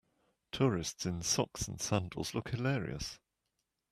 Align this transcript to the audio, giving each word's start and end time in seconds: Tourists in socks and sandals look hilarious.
Tourists 0.51 1.05
in 1.05 1.21
socks 1.21 1.67
and 1.67 1.79
sandals 1.79 2.33
look 2.33 2.49
hilarious. 2.49 3.19